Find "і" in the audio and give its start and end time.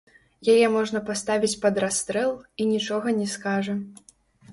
2.65-2.67